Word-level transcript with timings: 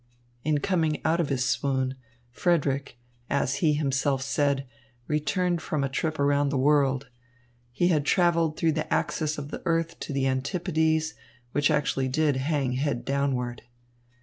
In 0.43 0.61
coming 0.61 0.99
out 1.05 1.19
of 1.21 1.29
his 1.29 1.45
swoon 1.45 1.93
Frederick, 2.31 2.97
as 3.29 3.57
he 3.57 3.73
himself 3.73 4.23
said, 4.23 4.67
returned 5.07 5.61
from 5.61 5.83
a 5.83 5.89
trip 5.89 6.17
around 6.17 6.49
the 6.49 6.57
world. 6.57 7.09
He 7.71 7.89
had 7.89 8.03
travelled 8.03 8.57
through 8.57 8.71
the 8.71 8.91
axis 8.91 9.37
of 9.37 9.51
the 9.51 9.61
earth 9.63 9.99
to 9.99 10.11
the 10.11 10.25
antipodes, 10.25 11.13
which 11.51 11.69
actually 11.69 12.07
did 12.07 12.37
hang 12.37 12.71
head 12.73 13.05
downward. 13.05 13.61